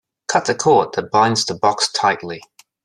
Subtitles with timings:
[0.27, 2.41] Cut the cord that binds the box tightly.